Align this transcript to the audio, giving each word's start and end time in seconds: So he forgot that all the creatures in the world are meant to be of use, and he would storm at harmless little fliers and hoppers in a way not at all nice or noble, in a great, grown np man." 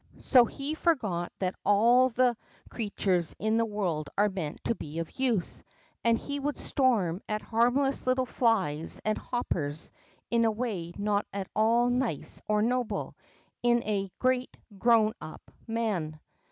So 0.19 0.45
he 0.45 0.73
forgot 0.73 1.31
that 1.37 1.53
all 1.63 2.09
the 2.09 2.35
creatures 2.71 3.35
in 3.37 3.57
the 3.57 3.65
world 3.65 4.09
are 4.17 4.29
meant 4.29 4.63
to 4.63 4.73
be 4.73 4.97
of 4.97 5.11
use, 5.11 5.61
and 6.03 6.17
he 6.17 6.39
would 6.39 6.57
storm 6.57 7.21
at 7.29 7.43
harmless 7.43 8.07
little 8.07 8.25
fliers 8.25 8.99
and 9.05 9.15
hoppers 9.15 9.91
in 10.31 10.43
a 10.43 10.49
way 10.49 10.91
not 10.97 11.27
at 11.31 11.49
all 11.55 11.91
nice 11.91 12.41
or 12.47 12.63
noble, 12.63 13.15
in 13.61 13.83
a 13.83 14.09
great, 14.17 14.57
grown 14.79 15.13
np 15.21 15.37
man." 15.67 16.19